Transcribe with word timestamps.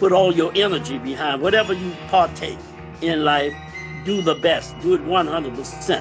put 0.00 0.12
all 0.12 0.34
your 0.34 0.50
energy 0.56 0.96
behind 0.96 1.42
whatever 1.42 1.74
you 1.74 1.92
partake 2.08 2.58
in 3.02 3.22
life, 3.22 3.52
do 4.06 4.22
the 4.22 4.34
best, 4.36 4.74
do 4.80 4.94
it 4.94 5.02
100%. 5.02 6.00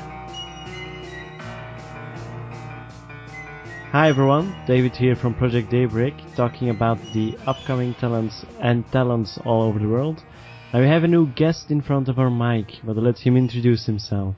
Hi 3.91 4.07
everyone, 4.07 4.55
David 4.65 4.95
here 4.95 5.17
from 5.17 5.35
Project 5.35 5.69
Daybreak, 5.69 6.13
talking 6.37 6.69
about 6.69 6.97
the 7.13 7.35
upcoming 7.45 7.93
talents 7.95 8.45
and 8.61 8.89
talents 8.89 9.37
all 9.43 9.63
over 9.63 9.79
the 9.79 9.89
world. 9.89 10.23
Now 10.71 10.79
we 10.79 10.87
have 10.87 11.03
a 11.03 11.07
new 11.07 11.27
guest 11.33 11.69
in 11.69 11.81
front 11.81 12.07
of 12.07 12.19
our 12.19 12.29
mic, 12.29 12.67
but 12.85 12.95
let 12.95 13.17
him 13.17 13.35
introduce 13.35 13.85
himself. 13.85 14.35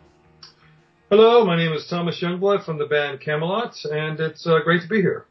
Hello, 1.11 1.45
my 1.45 1.55
name 1.55 1.73
is 1.73 1.85
Thomas 1.88 2.19
Youngblood 2.19 2.66
from 2.66 2.80
the 2.80 2.88
band 2.88 3.19
Kamelot, 3.19 3.75
and 3.85 4.19
it's 4.19 4.47
uh, 4.47 4.57
great 4.63 4.81
to 4.81 4.88
be 4.88 5.02
here. 5.02 5.28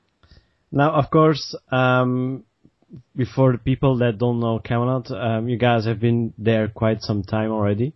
Now, 0.71 0.93
of 0.93 1.11
course, 1.11 1.57
um, 1.73 2.45
before 3.15 3.53
the 3.53 3.59
people 3.59 3.99
that 3.99 4.19
don't 4.19 4.41
know 4.41 4.59
Kamelot, 4.59 5.11
um, 5.11 5.49
you 5.49 5.57
guys 5.57 5.87
have 5.87 6.01
been 6.01 6.33
there 6.39 6.69
quite 6.69 7.03
some 7.03 7.23
time 7.23 7.51
already. 7.51 7.93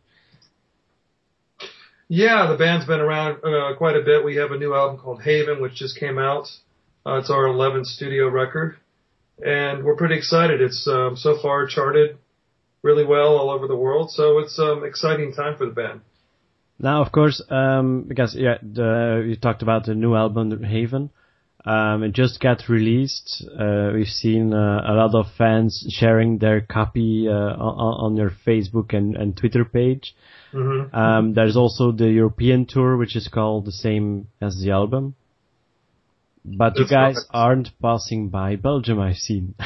Yeah, 2.09 2.48
the 2.51 2.56
band's 2.56 2.84
been 2.84 3.01
around 3.01 3.42
uh, 3.45 3.77
quite 3.77 3.97
a 3.97 4.03
bit. 4.03 4.25
We 4.25 4.36
have 4.36 4.53
a 4.53 4.59
new 4.59 4.75
album 4.75 4.98
called 4.98 5.23
Haven, 5.23 5.61
which 5.61 5.75
just 5.75 5.98
came 5.98 6.19
out. 6.19 6.47
Uh, 7.06 7.17
it's 7.17 7.31
our 7.31 7.45
11th 7.45 7.86
studio 7.86 8.28
record, 8.28 8.77
and 9.45 9.84
we're 9.84 9.97
pretty 9.97 10.17
excited. 10.17 10.61
It's 10.61 10.86
um, 10.86 11.17
so 11.17 11.39
far 11.41 11.67
charted 11.67 12.19
really 12.83 13.05
well 13.05 13.36
all 13.36 13.51
over 13.51 13.67
the 13.67 13.77
world, 13.77 14.11
so 14.11 14.39
it's 14.39 14.58
an 14.58 14.69
um, 14.69 14.84
exciting 14.84 15.33
time 15.33 15.56
for 15.56 15.67
the 15.67 15.73
band. 15.73 16.03
Now, 16.79 17.03
of 17.03 17.12
course, 17.12 17.42
um, 17.51 18.05
because 18.06 18.34
yeah, 18.34 18.58
the, 18.61 19.25
you 19.27 19.36
talked 19.36 19.62
about 19.62 19.86
the 19.86 19.95
new 19.95 20.14
album 20.14 20.62
Haven. 20.62 21.11
Um, 21.65 22.03
it 22.03 22.12
just 22.12 22.41
got 22.41 22.69
released. 22.69 23.43
Uh, 23.59 23.93
we've 23.95 24.07
seen 24.07 24.53
uh, 24.53 24.83
a 24.87 24.93
lot 24.93 25.15
of 25.15 25.27
fans 25.39 25.87
sharing 25.91 26.39
their 26.39 26.61
copy 26.61 27.27
uh, 27.29 27.33
on, 27.33 28.12
on 28.12 28.17
your 28.17 28.33
Facebook 28.47 28.93
and, 28.93 29.17
and 29.17 29.37
Twitter 29.37 29.65
page. 29.65 30.15
Mm-hmm. 30.53 30.95
Um, 30.95 31.33
there's 31.33 31.57
also 31.57 31.91
the 31.91 32.11
European 32.11 32.67
tour, 32.67 32.97
which 32.97 33.17
is 33.17 33.29
called 33.29 33.65
the 33.65 33.73
same 33.73 34.29
as 34.42 34.61
the 34.61 34.73
album. 34.73 35.15
But 36.45 36.77
you 36.77 36.86
guys 36.86 37.14
correct. 37.14 37.30
aren't 37.33 37.69
passing 37.80 38.29
by 38.29 38.57
Belgium, 38.57 39.01
I've 39.01 39.17
seen. 39.17 39.55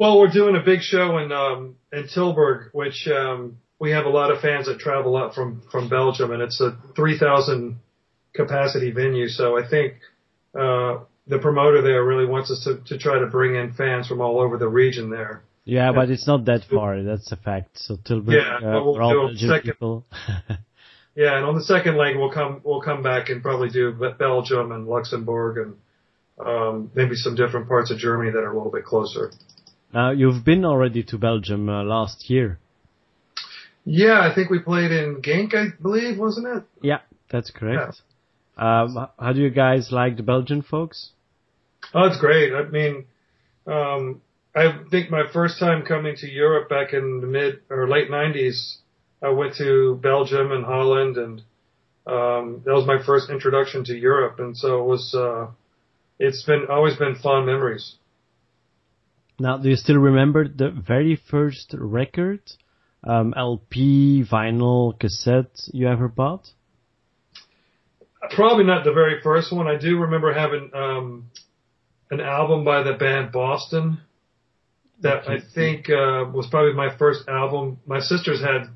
Well, 0.00 0.18
we're 0.18 0.32
doing 0.32 0.56
a 0.56 0.64
big 0.64 0.80
show 0.80 1.18
in 1.18 1.30
um, 1.30 1.76
in 1.92 2.04
Tilburg, 2.04 2.70
which 2.72 3.06
um, 3.06 3.58
we 3.78 3.90
have 3.90 4.06
a 4.06 4.08
lot 4.08 4.30
of 4.30 4.40
fans 4.40 4.64
that 4.64 4.78
travel 4.78 5.14
up 5.14 5.34
from 5.34 5.60
from 5.70 5.90
Belgium, 5.90 6.32
and 6.32 6.40
it's 6.40 6.58
a 6.58 6.74
3,000 6.96 7.78
capacity 8.34 8.92
venue. 8.92 9.28
So 9.28 9.58
I 9.58 9.68
think 9.68 9.96
uh, 10.54 10.98
the 11.26 11.38
promoter 11.38 11.82
there 11.82 12.04
really 12.04 12.26
wants 12.26 12.50
us 12.50 12.64
to 12.64 12.76
to 12.86 12.98
try 12.98 13.18
to 13.18 13.26
bring 13.26 13.54
in 13.56 13.72
fans 13.72 14.06
from 14.08 14.20
all 14.20 14.40
over 14.40 14.58
the 14.58 14.68
region 14.68 15.10
there. 15.10 15.42
yeah, 15.64 15.92
but 15.92 16.10
it's 16.10 16.26
not 16.26 16.44
that 16.46 16.62
far. 16.70 17.02
That's 17.02 17.30
a 17.32 17.36
fact. 17.36 17.78
So 17.78 17.96
Tilburg, 17.96 18.34
Yeah, 18.34 18.56
uh, 18.78 18.82
we'll 18.84 19.28
a 19.28 19.36
second- 19.36 19.62
people. 19.62 20.04
Yeah, 21.16 21.36
and 21.36 21.44
on 21.44 21.56
the 21.56 21.64
second 21.64 21.96
leg, 21.96 22.16
we'll 22.16 22.30
come 22.32 22.60
we'll 22.64 22.80
come 22.80 23.02
back 23.02 23.28
and 23.30 23.42
probably 23.42 23.68
do 23.68 23.92
Belgium 24.18 24.70
and 24.72 24.86
Luxembourg 24.86 25.58
and 25.58 25.74
um, 26.48 26.90
maybe 26.94 27.14
some 27.16 27.34
different 27.34 27.66
parts 27.68 27.90
of 27.90 27.98
Germany 27.98 28.30
that 28.30 28.38
are 28.38 28.52
a 28.52 28.56
little 28.56 28.70
bit 28.70 28.84
closer. 28.84 29.32
now, 29.92 30.12
you've 30.12 30.44
been 30.44 30.64
already 30.64 31.02
to 31.02 31.18
Belgium 31.18 31.68
uh, 31.68 31.82
last 31.82 32.30
year. 32.30 32.58
Yeah, 33.84 34.20
I 34.20 34.32
think 34.34 34.50
we 34.50 34.60
played 34.60 34.92
in 34.92 35.20
Genk, 35.20 35.52
I 35.54 35.66
believe, 35.82 36.16
wasn't 36.18 36.46
it? 36.46 36.62
Yeah, 36.80 37.00
that's 37.30 37.50
correct. 37.50 38.00
Um, 38.60 39.08
how 39.18 39.32
do 39.32 39.40
you 39.40 39.48
guys 39.48 39.90
like 39.90 40.18
the 40.18 40.22
Belgian 40.22 40.60
folks? 40.60 41.12
Oh, 41.94 42.04
it's 42.04 42.20
great. 42.20 42.52
I 42.52 42.64
mean, 42.64 43.06
um, 43.66 44.20
I 44.54 44.80
think 44.90 45.10
my 45.10 45.24
first 45.32 45.58
time 45.58 45.82
coming 45.82 46.14
to 46.16 46.30
Europe 46.30 46.68
back 46.68 46.92
in 46.92 47.22
the 47.22 47.26
mid 47.26 47.60
or 47.70 47.88
late 47.88 48.10
'90s, 48.10 48.76
I 49.22 49.30
went 49.30 49.56
to 49.56 49.98
Belgium 50.02 50.52
and 50.52 50.66
Holland, 50.66 51.16
and 51.16 51.42
um, 52.06 52.60
that 52.66 52.74
was 52.74 52.86
my 52.86 53.02
first 53.02 53.30
introduction 53.30 53.82
to 53.84 53.96
Europe, 53.96 54.38
and 54.38 54.56
so 54.56 54.80
it 54.80 54.84
was. 54.84 55.14
Uh, 55.14 55.46
it's 56.18 56.42
been 56.42 56.66
always 56.68 56.96
been 56.96 57.14
fond 57.14 57.46
memories. 57.46 57.94
Now, 59.38 59.56
do 59.56 59.70
you 59.70 59.76
still 59.76 59.96
remember 59.96 60.46
the 60.46 60.70
very 60.70 61.16
first 61.16 61.74
record, 61.78 62.42
um, 63.04 63.32
LP, 63.34 64.22
vinyl, 64.30 64.98
cassette 65.00 65.58
you 65.72 65.88
ever 65.88 66.08
bought? 66.08 66.46
Probably 68.30 68.64
not 68.64 68.84
the 68.84 68.92
very 68.92 69.20
first 69.22 69.52
one. 69.52 69.66
I 69.66 69.76
do 69.76 69.98
remember 69.98 70.32
having 70.32 70.70
um, 70.74 71.30
an 72.10 72.20
album 72.20 72.64
by 72.64 72.82
the 72.82 72.94
band 72.94 73.32
Boston 73.32 74.00
that 75.00 75.28
I 75.28 75.38
think 75.54 75.88
uh, 75.88 76.24
was 76.32 76.46
probably 76.50 76.74
my 76.74 76.96
first 76.96 77.28
album. 77.28 77.78
My 77.86 78.00
sisters 78.00 78.40
had 78.40 78.68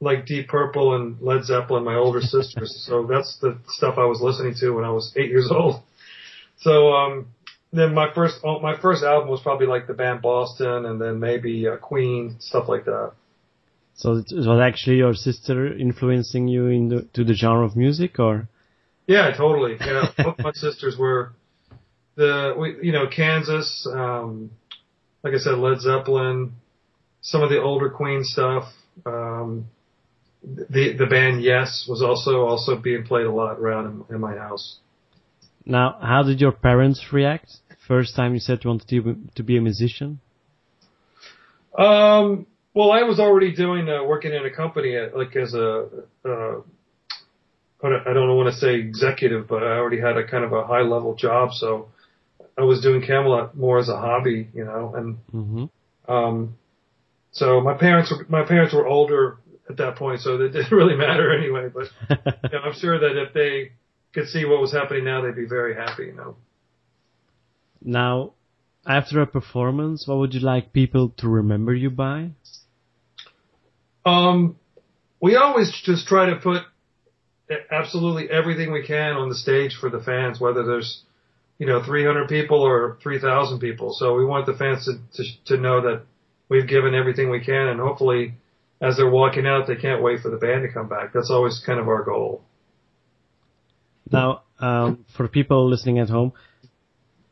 like 0.00 0.26
Deep 0.26 0.48
Purple 0.48 0.94
and 0.96 1.20
Led 1.20 1.44
Zeppelin, 1.44 1.84
my 1.84 1.94
older 1.94 2.20
sisters, 2.36 2.84
so 2.86 3.06
that's 3.06 3.38
the 3.40 3.58
stuff 3.68 3.96
I 3.98 4.04
was 4.04 4.20
listening 4.20 4.54
to 4.60 4.70
when 4.70 4.84
I 4.84 4.90
was 4.90 5.12
eight 5.16 5.30
years 5.30 5.50
old. 5.50 5.82
So 6.58 6.92
um, 6.92 7.28
then 7.72 7.94
my 7.94 8.12
first 8.12 8.40
oh, 8.44 8.60
my 8.60 8.78
first 8.80 9.04
album 9.04 9.28
was 9.28 9.40
probably 9.40 9.66
like 9.66 9.86
the 9.86 9.94
band 9.94 10.22
Boston, 10.22 10.86
and 10.86 11.00
then 11.00 11.20
maybe 11.20 11.68
uh, 11.68 11.76
Queen, 11.76 12.36
stuff 12.40 12.68
like 12.68 12.84
that. 12.86 13.12
So 13.94 14.16
it 14.16 14.26
was 14.30 14.60
actually 14.60 14.96
your 14.96 15.14
sister 15.14 15.74
influencing 15.74 16.48
you 16.48 16.66
into 16.66 17.02
to 17.14 17.24
the 17.24 17.34
genre 17.34 17.64
of 17.64 17.76
music, 17.76 18.18
or? 18.18 18.48
Yeah, 19.06 19.32
totally. 19.36 19.76
Yeah, 19.80 20.10
both 20.18 20.38
my 20.38 20.52
sisters 20.54 20.96
were 20.98 21.32
the 22.16 22.54
we, 22.58 22.76
you 22.82 22.92
know 22.92 23.06
Kansas, 23.06 23.86
um, 23.90 24.50
like 25.22 25.34
I 25.34 25.38
said, 25.38 25.58
Led 25.58 25.80
Zeppelin, 25.80 26.52
some 27.20 27.42
of 27.42 27.50
the 27.50 27.60
older 27.60 27.90
Queen 27.90 28.24
stuff. 28.24 28.64
Um, 29.04 29.66
the 30.42 30.94
the 30.96 31.06
band 31.06 31.42
Yes 31.42 31.86
was 31.88 32.02
also 32.02 32.46
also 32.46 32.76
being 32.76 33.04
played 33.04 33.26
a 33.26 33.32
lot 33.32 33.58
around 33.58 33.86
in, 34.08 34.14
in 34.16 34.20
my 34.20 34.36
house. 34.36 34.78
Now, 35.64 35.98
how 36.00 36.22
did 36.22 36.40
your 36.40 36.52
parents 36.52 37.12
react? 37.12 37.50
First 37.88 38.16
time 38.16 38.34
you 38.34 38.40
said 38.40 38.60
you 38.64 38.70
wanted 38.70 38.88
to, 38.88 39.16
to 39.34 39.42
be 39.42 39.56
a 39.56 39.60
musician? 39.60 40.20
Um, 41.76 42.46
well, 42.72 42.92
I 42.92 43.02
was 43.02 43.18
already 43.18 43.54
doing 43.54 43.88
uh, 43.88 44.04
working 44.04 44.32
in 44.32 44.44
a 44.44 44.50
company 44.50 44.96
uh, 44.96 45.08
like 45.14 45.34
as 45.36 45.54
a 45.54 45.88
uh, 46.24 46.60
I 47.82 47.88
don't- 48.12 48.36
want 48.36 48.52
to 48.52 48.58
say 48.58 48.76
executive, 48.76 49.46
but 49.48 49.62
I 49.62 49.76
already 49.76 50.00
had 50.00 50.16
a 50.16 50.26
kind 50.26 50.44
of 50.44 50.52
a 50.52 50.66
high 50.66 50.82
level 50.82 51.14
job, 51.14 51.52
so 51.52 51.88
I 52.56 52.62
was 52.62 52.80
doing 52.80 53.02
Kamelot 53.02 53.54
more 53.54 53.78
as 53.78 53.88
a 53.88 53.96
hobby, 53.96 54.48
you 54.54 54.64
know, 54.64 54.94
and 54.94 55.18
hmm 55.30 55.64
Um, 56.10 56.56
so 57.32 57.60
my 57.60 57.74
parents 57.74 58.10
were, 58.10 58.24
my 58.28 58.44
parents 58.44 58.72
were 58.72 58.86
older 58.86 59.38
at 59.68 59.76
that 59.76 59.96
point, 59.96 60.20
so 60.20 60.40
it 60.40 60.48
didn't 60.52 60.70
really 60.70 60.96
matter 60.96 61.36
anyway. 61.36 61.68
But 61.68 61.90
you 62.44 62.58
know, 62.58 62.64
I'm 62.64 62.74
sure 62.74 62.98
that 62.98 63.20
if 63.20 63.32
they 63.34 63.72
could 64.14 64.28
see 64.28 64.44
what 64.44 64.60
was 64.60 64.72
happening 64.72 65.04
now, 65.04 65.20
they'd 65.22 65.36
be 65.36 65.46
very 65.46 65.74
happy. 65.74 66.06
You 66.06 66.14
know. 66.14 66.36
Now, 67.82 68.32
after 68.86 69.20
a 69.20 69.26
performance, 69.26 70.06
what 70.06 70.18
would 70.18 70.32
you 70.34 70.40
like 70.40 70.72
people 70.72 71.10
to 71.18 71.28
remember 71.28 71.74
you 71.74 71.90
by? 71.90 72.30
Um, 74.04 74.56
we 75.20 75.36
always 75.36 75.72
just 75.84 76.06
try 76.06 76.30
to 76.30 76.36
put 76.36 76.62
absolutely 77.70 78.28
everything 78.30 78.72
we 78.72 78.86
can 78.86 79.16
on 79.16 79.28
the 79.28 79.34
stage 79.34 79.76
for 79.80 79.90
the 79.90 80.00
fans, 80.00 80.40
whether 80.40 80.64
there's 80.64 81.02
you 81.58 81.66
know 81.66 81.82
300 81.82 82.28
people 82.28 82.60
or 82.60 82.98
3,000 83.02 83.58
people. 83.60 83.94
So 83.94 84.14
we 84.14 84.24
want 84.24 84.46
the 84.46 84.54
fans 84.54 84.84
to, 84.86 85.22
to 85.22 85.54
to 85.56 85.60
know 85.60 85.80
that 85.82 86.02
we've 86.48 86.68
given 86.68 86.94
everything 86.94 87.30
we 87.30 87.44
can, 87.44 87.68
and 87.68 87.80
hopefully, 87.80 88.34
as 88.80 88.96
they're 88.96 89.10
walking 89.10 89.46
out, 89.46 89.66
they 89.66 89.76
can't 89.76 90.02
wait 90.02 90.20
for 90.20 90.30
the 90.30 90.36
band 90.36 90.62
to 90.62 90.72
come 90.72 90.88
back. 90.88 91.12
That's 91.12 91.30
always 91.30 91.62
kind 91.64 91.80
of 91.80 91.88
our 91.88 92.04
goal. 92.04 92.42
Now, 94.10 94.42
um, 94.60 95.04
for 95.16 95.28
people 95.28 95.68
listening 95.68 95.98
at 95.98 96.08
home, 96.08 96.32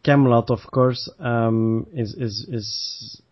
Camelot, 0.03 0.51
of 0.51 0.61
course, 0.71 1.09
um, 1.19 1.87
is 1.95 2.15
is 2.15 2.47
is 2.51 3.23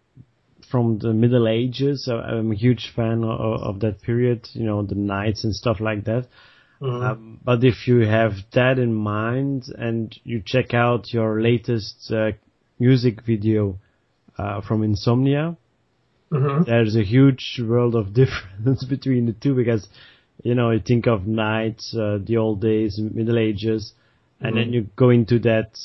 from 0.71 0.99
the 0.99 1.13
Middle 1.13 1.47
Ages. 1.47 2.07
So 2.07 2.19
I'm 2.19 2.53
a 2.53 2.55
huge 2.55 2.93
fan 2.97 3.25
of, 3.25 3.63
of 3.63 3.81
that 3.81 4.01
period. 4.03 4.49
You 4.53 4.65
know, 4.65 4.83
the 4.83 4.95
knights 4.95 5.45
and 5.45 5.55
stuff 5.55 5.81
like 5.81 6.05
that. 6.05 6.27
Mhm. 6.83 7.03
Um, 7.03 7.39
but 7.45 7.63
if 7.65 7.87
you 7.87 8.01
have 8.01 8.35
that 8.53 8.79
in 8.79 8.93
mind 8.95 9.69
and 9.79 10.15
you 10.25 10.43
check 10.45 10.75
out 10.75 11.13
your 11.13 11.41
latest 11.41 12.11
uh, 12.11 12.33
music 12.79 13.23
video 13.23 13.79
uh, 14.39 14.61
from 14.63 14.83
Insomnia, 14.83 15.57
hmm 16.31 16.63
there's 16.65 16.97
a 16.97 17.05
huge 17.05 17.61
world 17.63 17.95
of 17.95 18.13
difference 18.23 18.85
between 18.85 19.27
the 19.27 19.33
two 19.33 19.55
because 19.55 19.89
you 20.43 20.55
know 20.55 20.71
you 20.71 20.81
think 20.81 21.07
of 21.07 21.27
knights, 21.27 21.95
uh, 21.97 22.19
the 22.25 22.37
old 22.37 22.61
days, 22.61 22.99
Middle 22.99 23.39
Ages, 23.39 23.93
and 24.41 24.57
then 24.57 24.73
you 24.73 24.89
go 24.97 25.11
into 25.11 25.39
that, 25.41 25.79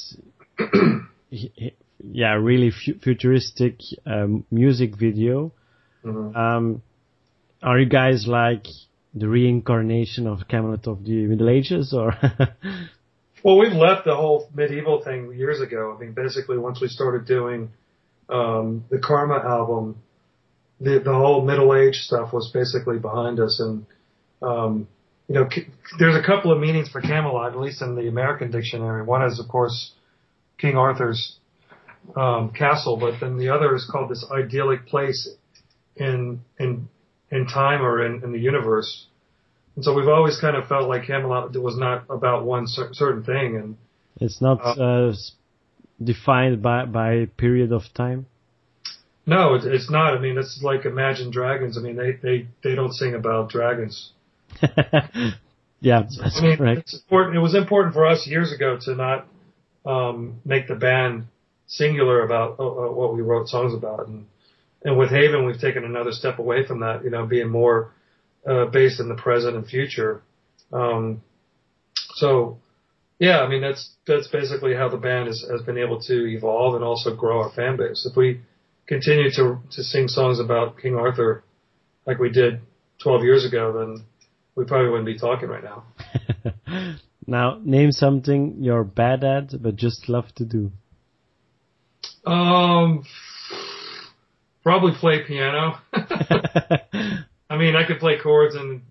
yeah, 1.30 2.34
really 2.34 2.72
fu- 2.72 2.98
futuristic 3.04 3.80
um, 4.06 4.46
music 4.52 4.96
video. 4.98 5.52
hmm 6.04 6.30
Um, 6.36 6.82
are 7.62 7.80
you 7.80 7.88
guys 7.90 8.28
like 8.28 8.66
the 9.14 9.28
reincarnation 9.28 10.28
of 10.28 10.48
Camelot 10.48 10.88
of 10.88 11.04
the 11.04 11.28
Middle 11.28 11.50
Ages, 11.50 11.94
or? 11.94 12.14
Well, 13.44 13.60
we've 13.60 13.72
left 13.72 14.06
the 14.06 14.16
whole 14.16 14.50
medieval 14.54 15.02
thing 15.04 15.32
years 15.34 15.62
ago. 15.62 15.96
I 15.96 16.02
mean, 16.02 16.14
basically, 16.14 16.58
once 16.58 16.82
we 16.82 16.88
started 16.88 17.26
doing 17.26 17.72
um, 18.30 18.84
the 18.90 19.00
Karma 19.00 19.36
album, 19.36 19.98
the 20.82 21.00
the 21.00 21.14
whole 21.14 21.46
Middle 21.46 21.76
Age 21.76 21.96
stuff 21.96 22.34
was 22.34 22.52
basically 22.54 22.98
behind 22.98 23.40
us. 23.40 23.60
And 23.60 23.86
um, 24.42 24.88
you 25.28 25.36
know, 25.36 25.50
there's 26.00 26.16
a 26.16 26.26
couple 26.26 26.52
of 26.52 26.60
meanings 26.60 26.90
for 26.90 27.00
Camelot, 27.00 27.54
at 27.54 27.60
least 27.60 27.82
in 27.82 27.96
the 27.96 28.08
American 28.08 28.52
dictionary. 28.52 29.04
One 29.04 29.24
is, 29.24 29.40
of 29.40 29.48
course, 29.48 29.94
King 30.58 30.76
Arthur's 30.76 31.38
um, 32.16 32.52
castle, 32.52 32.98
but 32.98 33.20
then 33.22 33.38
the 33.38 33.50
other 33.50 33.76
is 33.76 33.88
called 33.90 34.10
this 34.10 34.26
idyllic 34.32 34.88
place 34.88 35.30
in 35.96 36.42
in 36.60 36.90
in 37.32 37.46
time 37.48 37.82
or 37.82 38.06
in, 38.06 38.24
in 38.24 38.32
the 38.32 38.40
universe. 38.40 39.08
And 39.76 39.84
so 39.86 39.94
we've 39.94 40.08
always 40.08 40.40
kind 40.40 40.56
of 40.56 40.68
felt 40.68 40.90
like 40.90 41.06
Camelot 41.06 41.56
was 41.56 41.78
not 41.78 42.06
about 42.10 42.46
one 42.46 42.66
cer- 42.68 42.94
certain 42.94 43.24
thing, 43.24 43.56
and 43.56 43.78
it's 44.20 44.42
not 44.42 44.60
uh, 44.64 45.10
s- 45.10 45.34
defined 46.04 46.62
by 46.62 46.86
by 46.86 47.26
period 47.38 47.72
of 47.72 47.84
time. 47.94 48.26
no, 49.26 49.54
it, 49.56 49.66
it's 49.66 49.90
not. 49.92 50.16
I 50.16 50.20
mean, 50.20 50.38
it's 50.38 50.62
like 50.64 50.86
Imagine 50.86 51.30
Dragons. 51.32 51.78
I 51.78 51.82
mean, 51.82 51.96
they 51.96 52.14
they 52.14 52.48
they 52.64 52.76
don't 52.76 52.94
sing 52.94 53.14
about 53.14 53.50
dragons. 53.50 54.12
yeah, 55.80 56.04
that's 56.22 56.40
I 56.40 56.42
mean, 56.42 56.58
correct. 56.58 56.80
it's 56.80 56.94
important. 56.96 57.36
It 57.36 57.40
was 57.42 57.54
important 57.54 57.94
for 57.94 58.06
us 58.08 58.26
years 58.26 58.52
ago 58.52 58.78
to 58.82 58.96
not 58.96 59.28
um, 59.86 60.42
make 60.44 60.68
the 60.68 60.76
band 60.76 61.26
singular 61.68 62.24
about 62.24 62.60
uh, 62.60 62.66
uh, 62.66 62.92
what 62.92 63.14
we 63.14 63.22
wrote 63.22 63.48
songs 63.48 63.74
about, 63.74 64.08
and 64.08 64.26
and 64.84 64.98
with 64.98 65.10
Haven, 65.10 65.46
we've 65.46 65.60
taken 65.60 65.84
another 65.84 66.12
step 66.12 66.40
away 66.40 66.66
from 66.66 66.82
that. 66.82 67.04
You 67.04 67.10
know, 67.10 67.26
being 67.26 67.50
more 67.50 67.94
uh, 68.48 68.66
based 68.66 69.00
in 69.00 69.10
the 69.10 69.16
present 69.16 69.56
and 69.56 69.68
future. 69.68 70.22
Um, 70.72 71.22
so, 72.16 72.58
yeah, 73.20 73.40
I 73.40 73.50
mean 73.50 73.62
that's 73.62 73.90
that's 74.06 74.28
basically 74.28 74.76
how 74.76 74.90
the 74.90 74.98
band 74.98 75.28
has, 75.28 75.46
has 75.50 75.62
been 75.62 75.78
able 75.78 76.02
to 76.02 76.26
evolve 76.28 76.76
and 76.76 76.84
also 76.84 77.16
grow 77.16 77.42
our 77.42 77.52
fan 77.52 77.78
base. 77.78 78.08
If 78.10 78.16
we 78.16 78.42
continue 78.88 79.30
to 79.32 79.60
to 79.72 79.84
sing 79.84 80.08
songs 80.08 80.40
about 80.40 80.80
King 80.80 80.96
Arthur 80.96 81.44
like 82.06 82.20
we 82.20 82.30
did 82.30 82.62
12 83.04 83.24
years 83.24 83.46
ago, 83.46 83.74
then 83.78 84.06
we 84.56 84.66
probably 84.66 84.90
wouldn't 84.90 85.06
be 85.06 85.18
talking 85.18 85.50
right 85.50 85.64
now. 85.64 85.84
now, 87.28 87.60
name 87.64 87.92
something 87.92 88.56
you're 88.60 88.84
bad 88.84 89.24
at 89.24 89.62
but 89.62 89.76
just 89.76 90.10
love 90.10 90.34
to 90.36 90.46
do. 90.46 90.72
Um, 92.26 93.04
probably 94.68 94.92
play 95.00 95.24
piano. 95.26 95.78
I 97.50 97.56
mean, 97.56 97.78
I 97.78 97.88
could 97.88 98.00
play 98.00 98.20
chords, 98.22 98.54
and 98.54 98.82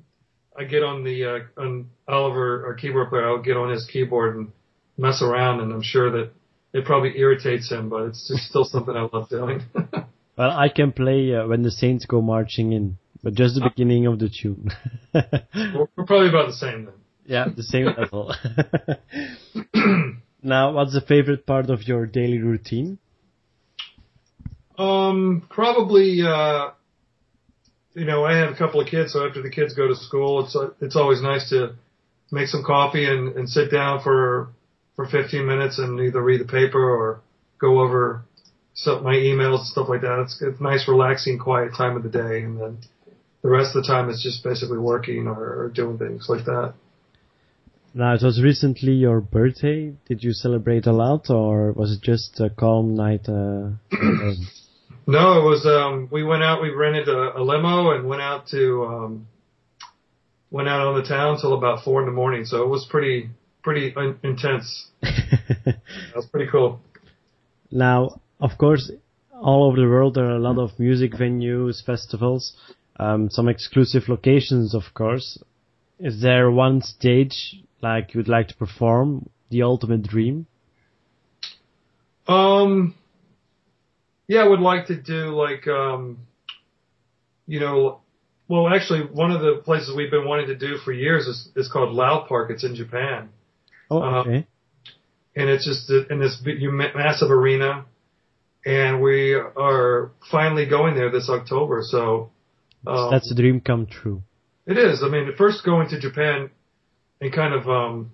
I 0.59 0.65
get 0.65 0.83
on 0.83 1.05
the 1.05 1.25
uh, 1.27 1.61
on 1.61 1.91
Oliver, 2.09 2.65
our 2.65 2.73
keyboard 2.73 3.11
player. 3.11 3.29
I'll 3.29 3.43
get 3.43 3.59
on 3.59 3.71
his 3.71 3.85
keyboard 3.85 4.37
and 4.37 4.53
mess 4.97 5.21
around, 5.21 5.61
and 5.61 5.75
I'm 5.75 5.83
sure 5.83 6.11
that 6.13 6.31
it 6.73 6.87
probably 6.87 7.19
irritates 7.19 7.71
him, 7.71 7.91
but 7.91 8.05
it's 8.05 8.27
just 8.27 8.49
still 8.49 8.65
something 8.65 8.97
I 8.97 9.07
love 9.13 9.29
doing. 9.29 9.65
well, 10.39 10.51
I 10.51 10.71
can 10.71 10.93
play 10.93 11.35
uh, 11.35 11.47
when 11.47 11.63
the 11.63 11.71
Saints 11.71 12.07
go 12.07 12.23
marching 12.23 12.73
in, 12.73 12.97
but 13.23 13.35
just 13.35 13.57
the 13.57 13.69
beginning 13.69 14.07
of 14.07 14.19
the 14.19 14.31
tune. 14.31 14.71
we're, 15.13 15.89
we're 15.95 16.07
probably 16.07 16.31
about 16.31 16.47
the 16.47 16.55
same 16.55 16.87
then. 16.87 16.95
yeah, 17.27 17.49
the 17.55 17.63
same 17.63 17.89
level. 17.99 18.35
now, 20.43 20.73
what's 20.73 20.95
the 20.95 21.03
favorite 21.03 21.45
part 21.45 21.69
of 21.69 21.87
your 21.87 22.07
daily 22.07 22.39
routine? 22.39 22.99
Um, 24.79 25.47
probably, 25.49 26.23
uh, 26.23 26.71
you 27.95 28.05
know, 28.05 28.25
I 28.25 28.37
have 28.37 28.53
a 28.53 28.57
couple 28.57 28.81
of 28.81 28.89
kids, 28.89 29.13
so 29.13 29.27
after 29.27 29.43
the 29.43 29.51
kids 29.51 29.75
go 29.75 29.89
to 29.89 29.97
school, 29.97 30.45
it's, 30.45 30.57
it's 30.81 30.97
always 30.97 31.23
nice 31.23 31.49
to 31.51 31.75
make 32.31 32.49
some 32.49 32.63
coffee 32.63 33.07
and, 33.07 33.37
and 33.37 33.49
sit 33.49 33.71
down 33.71 34.03
for, 34.03 34.49
for 34.97 35.07
15 35.07 35.47
minutes 35.47 35.79
and 35.79 35.99
either 36.01 36.23
read 36.23 36.41
the 36.41 36.45
paper 36.45 36.79
or 36.79 37.21
go 37.59 37.81
over 37.81 38.23
some, 38.75 39.03
my 39.03 39.15
emails 39.15 39.61
and 39.61 39.67
stuff 39.67 39.89
like 39.89 40.03
that. 40.03 40.21
It's, 40.25 40.43
it's 40.43 40.61
nice, 40.61 40.87
relaxing, 40.89 41.39
quiet 41.39 41.73
time 41.77 41.97
of 41.97 42.03
the 42.03 42.11
day. 42.11 42.43
And 42.43 42.61
then 42.61 42.79
the 43.43 43.49
rest 43.49 43.75
of 43.75 43.83
the 43.83 43.89
time 43.89 44.11
it's 44.11 44.23
just 44.23 44.45
basically 44.45 44.79
working 44.79 45.27
or, 45.27 45.65
or 45.65 45.73
doing 45.75 45.99
things 45.99 46.27
like 46.29 46.45
that. 46.45 46.75
Now, 47.95 48.13
it 48.13 48.23
was 48.23 48.43
recently 48.43 48.93
your 48.93 49.23
birthday. 49.23 49.95
Did 50.07 50.23
you 50.23 50.35
celebrate 50.35 50.87
a 50.87 50.93
lot, 50.93 51.31
or 51.31 51.73
was 51.73 51.93
it 51.93 52.03
just 52.03 52.39
a 52.41 52.51
calm 52.51 52.95
night? 52.95 53.27
Uh, 53.27 53.71
No, 55.07 55.39
it 55.39 55.45
was, 55.45 55.65
um, 55.67 56.09
we 56.11 56.25
went 56.25 56.43
out, 56.43 56.61
we 56.61 56.71
rented 56.71 57.09
a, 57.09 57.39
a 57.39 57.43
limo 57.43 57.93
and 57.93 58.09
went 58.09 58.23
out 58.23 58.49
to, 58.49 58.85
um, 58.85 59.29
went 60.51 60.69
out 60.69 60.87
on 60.87 61.01
the 61.01 61.07
town 61.07 61.39
till 61.41 61.55
about 61.55 61.85
four 61.85 62.01
in 62.01 62.07
the 62.07 62.13
morning. 62.13 62.45
So 62.45 62.63
it 62.65 62.69
was 62.69 62.87
pretty, 62.91 63.31
pretty 63.63 63.95
intense. 64.23 64.89
That 65.65 65.81
was 66.15 66.27
pretty 66.27 66.51
cool. 66.51 66.81
now, 67.71 68.21
of 68.41 68.53
course, 68.59 68.91
all 69.33 69.65
over 69.69 69.77
the 69.77 69.89
world 69.89 70.15
there 70.15 70.25
are 70.27 70.37
a 70.37 70.41
lot 70.41 70.59
of 70.59 70.79
music 70.79 71.13
venues, 71.13 71.85
festivals, 71.85 72.57
um, 72.99 73.29
some 73.31 73.49
exclusive 73.49 74.09
locations, 74.09 74.75
of 74.75 74.83
course. 74.95 75.39
Is 75.99 76.21
there 76.23 76.51
one 76.51 76.83
stage 76.83 77.57
like 77.83 78.15
you'd 78.15 78.29
like 78.29 78.49
to 78.49 78.57
perform, 78.57 79.29
the 79.51 79.63
ultimate 79.63 80.03
dream? 80.03 80.47
Um, 82.29 82.95
yeah, 84.29 84.41
I 84.41 84.49
would 84.49 84.61
like 84.61 84.87
to 84.87 84.97
do 84.97 85.35
like, 85.35 85.67
um, 85.69 86.19
you 87.47 87.61
know, 87.61 88.01
well, 88.49 88.69
actually, 88.69 89.01
one 89.01 89.33
of 89.33 89.41
the 89.41 89.61
places 89.65 89.95
we've 89.97 90.11
been 90.11 90.25
wanting 90.27 90.47
to 90.49 90.55
do 90.57 90.77
for 90.85 90.93
years 90.93 91.27
is, 91.27 91.49
is 91.57 91.69
called 91.69 91.93
Loud 91.93 92.29
Park. 92.29 92.51
It's 92.51 92.65
in 92.65 92.75
Japan. 92.75 93.31
Oh, 93.91 94.03
Uh, 94.03 94.21
okay. 94.21 94.47
and 95.35 95.49
it's 95.49 95.65
just 95.65 95.91
in 96.11 96.21
this 96.21 96.41
massive 96.95 97.31
arena. 97.31 97.85
And 98.65 99.01
we 99.01 99.33
are 99.35 100.11
finally 100.31 100.67
going 100.67 100.97
there 100.97 101.11
this 101.11 101.29
October. 101.29 101.83
So, 101.85 102.31
um, 102.87 103.11
That's 103.11 103.31
a 103.31 103.35
dream 103.35 103.61
come 103.61 103.87
true. 103.87 104.23
It 104.67 104.77
is. 104.77 105.03
I 105.05 105.09
mean, 105.09 105.31
first 105.39 105.65
going 105.65 105.89
to 105.91 106.01
Japan 106.01 106.51
and 107.21 107.33
kind 107.33 107.55
of, 107.55 107.69
um, 107.69 108.13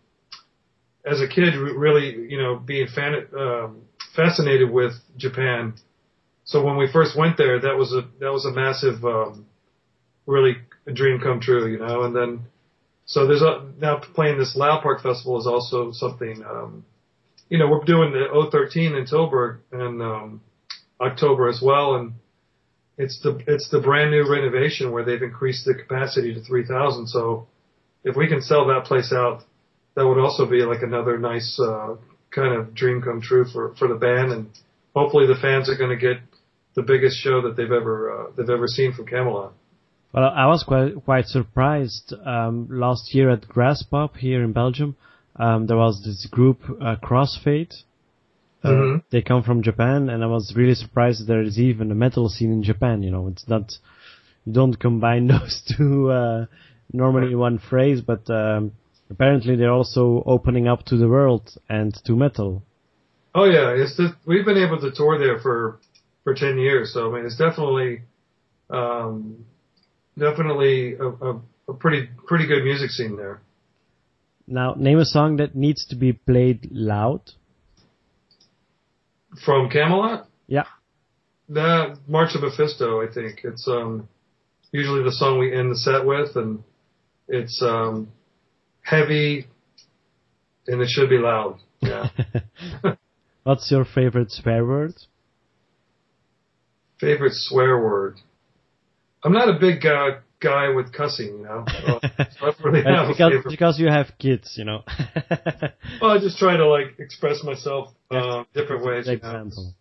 as 1.04 1.20
a 1.20 1.26
kid, 1.28 1.54
really, 1.56 2.30
you 2.30 2.38
know, 2.40 2.56
being 2.56 2.86
fan, 2.86 3.26
um, 3.36 3.82
fascinated 4.14 4.70
with 4.70 4.92
Japan. 5.16 5.74
So 6.52 6.62
when 6.62 6.76
we 6.76 6.86
first 6.92 7.16
went 7.16 7.38
there, 7.38 7.58
that 7.60 7.76
was 7.76 7.92
a, 7.92 8.02
that 8.20 8.30
was 8.30 8.44
a 8.44 8.52
massive, 8.52 9.02
um, 9.04 9.46
really 10.26 10.56
a 10.86 10.92
dream 10.92 11.18
come 11.18 11.40
true, 11.40 11.66
you 11.66 11.78
know, 11.78 12.02
and 12.02 12.14
then, 12.14 12.40
so 13.06 13.26
there's 13.26 13.42
a, 13.42 13.72
now 13.78 14.00
playing 14.14 14.38
this 14.38 14.54
Loud 14.54 14.82
Park 14.82 15.02
Festival 15.02 15.40
is 15.40 15.46
also 15.46 15.92
something, 15.92 16.44
um, 16.44 16.84
you 17.48 17.58
know, 17.58 17.68
we're 17.68 17.84
doing 17.84 18.12
the 18.12 18.48
013 18.50 18.94
in 18.94 19.06
Tilburg 19.06 19.60
in, 19.72 20.00
um, 20.02 20.42
October 21.00 21.48
as 21.48 21.60
well. 21.62 21.96
And, 21.96 22.12
it's 22.98 23.20
the 23.22 23.40
it's 23.46 23.70
the 23.70 23.80
brand 23.80 24.10
new 24.10 24.30
renovation 24.30 24.92
where 24.92 25.04
they've 25.04 25.22
increased 25.22 25.64
the 25.64 25.74
capacity 25.74 26.34
to 26.34 26.42
3,000. 26.42 27.06
So 27.08 27.48
if 28.04 28.16
we 28.16 28.28
can 28.28 28.42
sell 28.42 28.66
that 28.66 28.84
place 28.84 29.12
out, 29.12 29.44
that 29.94 30.06
would 30.06 30.18
also 30.18 30.46
be 30.46 30.62
like 30.62 30.82
another 30.82 31.18
nice 31.18 31.58
uh, 31.58 31.96
kind 32.30 32.54
of 32.54 32.74
dream 32.74 33.02
come 33.02 33.20
true 33.20 33.44
for 33.44 33.74
for 33.76 33.88
the 33.88 33.94
band, 33.94 34.32
and 34.32 34.50
hopefully 34.94 35.26
the 35.26 35.40
fans 35.40 35.70
are 35.70 35.76
going 35.76 35.90
to 35.90 35.96
get 35.96 36.18
the 36.74 36.82
biggest 36.82 37.18
show 37.18 37.42
that 37.42 37.56
they've 37.56 37.70
ever 37.72 37.96
uh, 38.12 38.30
they've 38.36 38.50
ever 38.50 38.66
seen 38.66 38.92
from 38.92 39.06
Kamelot. 39.06 39.52
Well, 40.12 40.24
I 40.24 40.46
was 40.46 40.62
quite 40.62 41.04
quite 41.04 41.26
surprised. 41.26 42.12
Um, 42.24 42.68
last 42.70 43.14
year 43.14 43.30
at 43.30 43.42
Graspop 43.48 44.16
here 44.16 44.42
in 44.42 44.52
Belgium, 44.52 44.96
um, 45.36 45.66
there 45.66 45.76
was 45.78 46.02
this 46.04 46.26
group 46.30 46.60
uh, 46.80 46.96
Crossfaith, 47.02 47.72
Uh, 48.64 48.68
Mhm. 48.70 49.02
They 49.10 49.22
come 49.22 49.42
from 49.42 49.62
Japan, 49.62 50.08
and 50.08 50.22
I 50.22 50.26
was 50.26 50.54
really 50.54 50.74
surprised 50.74 51.20
that 51.20 51.26
there 51.32 51.42
is 51.42 51.58
even 51.58 51.90
a 51.90 51.94
metal 51.94 52.28
scene 52.28 52.52
in 52.52 52.62
Japan. 52.62 53.02
You 53.02 53.10
know, 53.10 53.26
it's 53.28 53.48
not 53.48 53.72
you 54.44 54.52
don't 54.52 54.78
combine 54.78 55.26
those 55.34 55.62
two 55.76 56.10
uh, 56.10 56.46
normally 56.92 57.32
in 57.32 57.38
one 57.38 57.58
phrase, 57.58 58.00
but 58.02 58.28
um, 58.30 58.72
apparently 59.10 59.56
they're 59.56 59.72
also 59.80 60.22
opening 60.26 60.68
up 60.68 60.84
to 60.86 60.96
the 60.96 61.08
world 61.08 61.50
and 61.68 61.92
to 62.04 62.12
metal. 62.14 62.62
Oh 63.34 63.44
yeah, 63.44 63.70
it's 63.70 63.96
just, 63.96 64.14
we've 64.26 64.44
been 64.44 64.58
able 64.58 64.78
to 64.80 64.90
tour 64.90 65.18
there 65.18 65.38
for 65.40 65.78
for 66.24 66.34
ten 66.34 66.58
years. 66.58 66.92
So 66.92 67.10
I 67.10 67.16
mean, 67.16 67.26
it's 67.26 67.36
definitely 67.36 68.02
um, 68.70 69.44
definitely 70.18 70.94
a, 70.94 71.06
a, 71.08 71.40
a 71.68 71.74
pretty 71.74 72.08
pretty 72.26 72.46
good 72.46 72.64
music 72.64 72.90
scene 72.90 73.16
there. 73.16 73.40
Now, 74.46 74.74
name 74.76 74.98
a 74.98 75.04
song 75.04 75.36
that 75.36 75.54
needs 75.54 75.86
to 75.86 75.96
be 75.96 76.12
played 76.12 76.68
loud. 76.72 77.20
From 79.46 79.70
Kamelot, 79.70 80.26
Yeah. 80.46 80.64
the 81.48 81.96
March 82.06 82.34
of 82.34 82.42
Mephisto, 82.42 83.00
I 83.00 83.06
think 83.12 83.40
it's 83.44 83.66
um, 83.66 84.08
usually 84.72 85.02
the 85.04 85.12
song 85.12 85.38
we 85.38 85.54
end 85.54 85.70
the 85.70 85.76
set 85.76 86.04
with, 86.04 86.36
and 86.36 86.62
it's 87.28 87.62
um, 87.62 88.08
heavy, 88.82 89.46
and 90.66 90.82
it 90.82 90.88
should 90.90 91.08
be 91.08 91.16
loud. 91.18 91.60
Yeah. 91.80 92.08
What's 93.44 93.70
your 93.70 93.84
favorite 93.86 94.30
swear 94.30 94.66
word? 94.66 94.94
Favorite 97.02 97.34
swear 97.34 97.82
word. 97.82 98.20
I'm 99.24 99.32
not 99.32 99.48
a 99.48 99.58
big 99.58 99.84
uh, 99.84 100.20
guy 100.38 100.68
with 100.68 100.92
cussing, 100.92 101.38
you 101.38 101.42
know. 101.42 101.64
So 102.38 102.46
I 102.46 102.52
really 102.62 102.84
have 102.84 103.08
a 103.08 103.12
because, 103.12 103.32
because 103.50 103.80
you 103.80 103.88
have 103.88 104.06
kids, 104.20 104.54
you 104.56 104.64
know. 104.64 104.84
Well, 106.00 106.12
I 106.12 106.18
just 106.20 106.38
try 106.38 106.56
to 106.56 106.66
like 106.66 107.00
express 107.00 107.42
myself 107.42 107.88
uh, 108.12 108.44
different 108.54 108.84
ways. 108.84 109.08
example. 109.08 109.74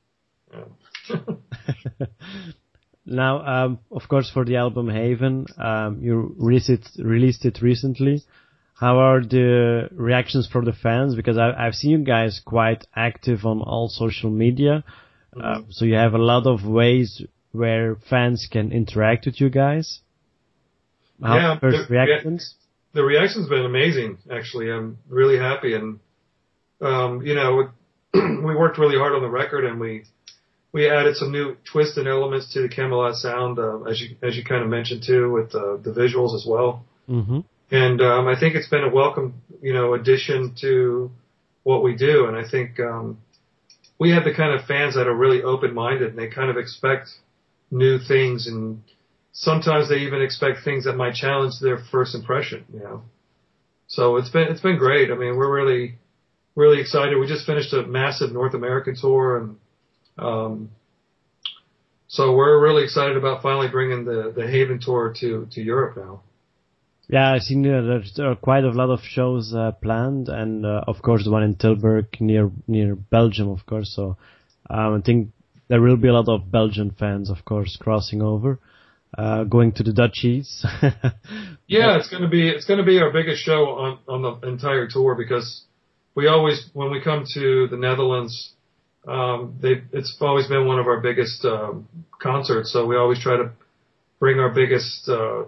Yeah. 0.51 1.17
Now, 3.05 3.45
um, 3.45 3.79
of 3.91 4.03
course, 4.07 4.29
for 4.31 4.45
the 4.45 4.57
album 4.57 4.87
Haven, 4.89 5.47
um, 5.57 5.99
you 6.01 6.35
released 6.37 6.69
it, 6.69 6.87
released 6.97 7.45
it 7.45 7.59
recently. 7.61 8.23
How 8.75 8.99
are 8.99 9.21
the 9.21 9.89
reactions 9.91 10.47
from 10.47 10.65
the 10.65 10.73
fans? 10.73 11.15
Because 11.15 11.37
I, 11.37 11.51
I've 11.51 11.75
seen 11.75 11.91
you 11.91 12.05
guys 12.05 12.41
quite 12.45 12.85
active 12.95 13.45
on 13.45 13.61
all 13.61 13.89
social 13.89 14.29
media. 14.29 14.83
Uh, 15.39 15.61
so 15.69 15.85
you 15.85 15.95
have 15.95 16.13
a 16.13 16.17
lot 16.17 16.45
of 16.45 16.65
ways 16.65 17.21
where 17.51 17.95
fans 18.09 18.47
can 18.51 18.71
interact 18.71 19.25
with 19.25 19.39
you 19.39 19.49
guys. 19.49 19.99
How 21.21 21.35
Yeah, 21.35 21.59
first 21.59 21.87
the- 21.87 21.93
reactions? 21.93 22.55
the 22.93 23.03
reaction's 23.03 23.47
been 23.47 23.65
amazing. 23.65 24.17
Actually, 24.29 24.71
I'm 24.71 24.97
really 25.09 25.37
happy, 25.37 25.73
and 25.73 25.99
um, 26.81 27.21
you 27.21 27.35
know, 27.35 27.69
we 28.13 28.55
worked 28.55 28.77
really 28.77 28.97
hard 28.97 29.13
on 29.13 29.21
the 29.21 29.29
record, 29.29 29.63
and 29.65 29.79
we 29.79 30.03
we 30.73 30.89
added 30.89 31.15
some 31.15 31.31
new 31.31 31.55
twists 31.71 31.97
and 31.97 32.07
elements 32.07 32.51
to 32.53 32.61
the 32.61 32.69
Kamelot 32.69 33.15
sound, 33.15 33.59
uh, 33.59 33.83
as 33.83 34.01
you 34.01 34.15
as 34.21 34.35
you 34.35 34.43
kind 34.43 34.63
of 34.63 34.69
mentioned 34.69 35.03
too, 35.05 35.31
with 35.31 35.53
uh, 35.55 35.77
the 35.77 35.91
visuals 35.91 36.35
as 36.35 36.45
well. 36.45 36.83
hmm 37.07 37.39
And 37.71 38.01
um, 38.01 38.27
I 38.27 38.37
think 38.39 38.55
it's 38.55 38.67
been 38.69 38.83
a 38.83 38.89
welcome, 38.89 39.35
you 39.61 39.73
know, 39.73 39.93
addition 39.93 40.55
to 40.61 41.11
what 41.63 41.83
we 41.83 41.95
do. 41.95 42.25
And 42.27 42.35
I 42.35 42.43
think 42.49 42.79
um, 42.79 43.19
we 44.01 44.09
have 44.09 44.23
the 44.23 44.33
kind 44.33 44.51
of 44.51 44.65
fans 44.65 44.95
that 44.95 45.05
are 45.05 45.13
really 45.13 45.43
open-minded 45.43 46.09
and 46.09 46.17
they 46.17 46.27
kind 46.27 46.49
of 46.49 46.57
expect 46.57 47.09
new 47.69 47.99
things, 47.99 48.47
and 48.47 48.81
sometimes 49.31 49.89
they 49.89 49.97
even 49.97 50.23
expect 50.23 50.63
things 50.65 50.85
that 50.85 50.93
might 50.93 51.13
challenge 51.13 51.53
their 51.61 51.77
first 51.91 52.15
impression. 52.15 52.65
You 52.73 52.79
know, 52.79 53.03
so 53.85 54.17
it's 54.17 54.29
been 54.29 54.47
it's 54.47 54.59
been 54.59 54.79
great. 54.79 55.11
I 55.11 55.13
mean, 55.13 55.35
we're 55.37 55.55
really 55.55 55.99
really 56.55 56.81
excited. 56.81 57.19
We 57.19 57.27
just 57.27 57.45
finished 57.45 57.73
a 57.73 57.83
massive 57.83 58.31
North 58.31 58.55
American 58.55 58.95
tour, 58.99 59.37
and 59.37 59.57
um, 60.17 60.71
so 62.07 62.35
we're 62.35 62.59
really 62.59 62.83
excited 62.83 63.17
about 63.17 63.43
finally 63.43 63.67
bringing 63.67 64.03
the 64.03 64.33
the 64.35 64.47
Haven 64.47 64.79
tour 64.79 65.13
to 65.19 65.47
to 65.51 65.61
Europe 65.61 65.95
now. 65.95 66.23
Yeah, 67.11 67.33
I've 67.33 67.41
seen 67.41 67.65
uh, 67.65 67.81
there's 67.81 68.13
there 68.15 68.31
are 68.31 68.37
quite 68.37 68.63
a 68.63 68.69
lot 68.69 68.89
of 68.89 69.01
shows 69.01 69.53
uh, 69.53 69.73
planned, 69.73 70.29
and 70.29 70.65
uh, 70.65 70.85
of 70.87 71.01
course 71.01 71.25
the 71.25 71.31
one 71.31 71.43
in 71.43 71.55
Tilburg 71.55 72.21
near 72.21 72.49
near 72.67 72.95
Belgium, 72.95 73.49
of 73.49 73.65
course. 73.65 73.93
So 73.93 74.15
um, 74.69 74.95
I 74.95 75.01
think 75.01 75.31
there 75.67 75.81
will 75.81 75.97
be 75.97 76.07
a 76.07 76.13
lot 76.13 76.29
of 76.29 76.49
Belgian 76.49 76.91
fans, 76.91 77.29
of 77.29 77.43
course, 77.43 77.77
crossing 77.77 78.21
over, 78.21 78.59
uh, 79.17 79.43
going 79.43 79.73
to 79.73 79.83
the 79.83 79.91
Dutchies. 79.93 80.65
Yeah, 81.67 81.97
it's 81.97 82.09
gonna 82.09 82.27
be 82.27 82.49
it's 82.49 82.65
gonna 82.65 82.83
be 82.83 82.99
our 82.99 83.11
biggest 83.11 83.43
show 83.43 83.69
on 83.69 83.99
on 84.07 84.21
the 84.21 84.47
entire 84.47 84.87
tour 84.87 85.15
because 85.15 85.63
we 86.15 86.27
always 86.27 86.69
when 86.73 86.91
we 86.91 87.01
come 87.01 87.25
to 87.33 87.67
the 87.69 87.77
Netherlands, 87.77 88.53
um, 89.07 89.57
they 89.61 89.83
it's 89.91 90.17
always 90.21 90.47
been 90.47 90.65
one 90.65 90.79
of 90.79 90.87
our 90.87 90.99
biggest 90.99 91.45
um, 91.45 91.87
concerts. 92.21 92.71
So 92.73 92.85
we 92.85 92.95
always 92.97 93.19
try 93.19 93.37
to 93.37 93.51
bring 94.19 94.39
our 94.39 94.49
biggest 94.49 95.07
uh, 95.07 95.43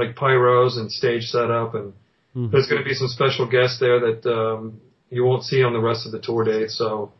like 0.00 0.10
pyros 0.16 0.72
and 0.78 0.90
stage 1.00 1.24
setup, 1.36 1.74
and 1.78 1.88
Mhm. 2.36 2.50
there's 2.50 2.68
gonna 2.68 2.84
be 2.92 2.94
some 3.02 3.08
special 3.18 3.46
guests 3.56 3.78
there 3.84 3.98
that 4.06 4.20
um, 4.40 4.62
you 5.08 5.22
won't 5.24 5.44
see 5.50 5.60
on 5.62 5.72
the 5.72 5.84
rest 5.90 6.04
of 6.06 6.10
the 6.12 6.18
tour 6.26 6.42
dates. 6.44 6.74
So 6.76 7.12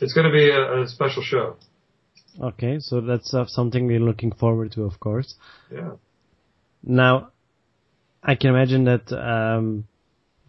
it's 0.00 0.14
gonna 0.16 0.32
be 0.32 0.46
a, 0.50 0.82
a 0.82 0.88
special 0.88 1.22
show. 1.32 1.46
okay, 2.50 2.74
so 2.88 2.94
that's 3.10 3.30
uh, 3.34 3.44
something 3.46 3.86
we're 3.86 4.06
looking 4.10 4.32
forward 4.32 4.72
to, 4.72 4.80
of 4.90 4.96
course. 5.06 5.30
Yeah. 5.70 5.92
Now, 6.82 7.14
I 8.22 8.34
can 8.34 8.50
imagine 8.54 8.84
that 8.84 9.06
um, 9.12 9.84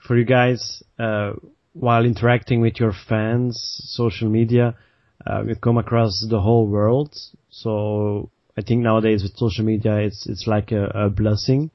for 0.06 0.14
you 0.18 0.26
guys, 0.26 0.62
uh, 0.98 1.34
while 1.74 2.06
interacting 2.06 2.62
with 2.62 2.80
your 2.80 2.94
fans, 3.10 3.54
social 4.00 4.30
media, 4.30 4.76
uh, 5.30 5.44
you 5.48 5.56
come 5.56 5.78
across 5.78 6.14
the 6.30 6.40
whole 6.40 6.68
world. 6.68 7.12
So 7.50 8.30
I 8.58 8.62
think 8.62 8.82
nowadays 8.82 9.24
with 9.24 9.36
social 9.36 9.66
media, 9.66 9.98
it's 9.98 10.28
it's 10.28 10.46
like 10.48 10.72
a, 10.72 10.86
a 11.06 11.10
blessing. 11.10 11.72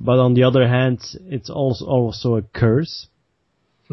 But 0.00 0.18
on 0.18 0.34
the 0.34 0.42
other 0.44 0.66
hand, 0.66 1.00
it's 1.26 1.50
also 1.50 1.84
also 1.86 2.36
a 2.36 2.42
curse. 2.42 3.06